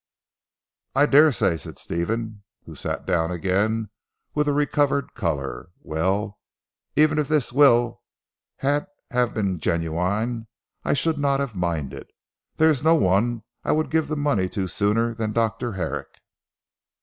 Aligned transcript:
"I 0.95 1.05
daresay," 1.05 1.57
said 1.57 1.77
Stephen 1.77 2.41
who 2.65 2.73
sat 2.73 3.05
down 3.05 3.29
again 3.29 3.91
with 4.33 4.47
a 4.47 4.51
recovered 4.51 5.13
colour, 5.13 5.69
"well, 5.83 6.39
even 6.95 7.19
if 7.19 7.27
this 7.27 7.53
will 7.53 8.01
had 8.57 8.87
have 9.11 9.35
been 9.35 9.59
genuine 9.59 10.47
I 10.83 10.93
should 10.93 11.19
not 11.19 11.39
have 11.39 11.53
minded. 11.55 12.07
There 12.57 12.69
is 12.69 12.81
no 12.83 12.95
one 12.95 13.43
I 13.63 13.73
would 13.73 13.91
give 13.91 14.07
the 14.07 14.17
money 14.17 14.49
to 14.49 14.67
sooner 14.67 15.13
than 15.13 15.33
Dr. 15.33 15.73
Herrick. 15.73 16.09